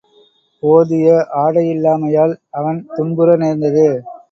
போதிய 0.63 1.09
ஆடையில்லாமையால், 1.43 2.35
அவன் 2.51 2.81
துன்புற 2.95 3.37
நேர்ந்தது. 3.37 3.87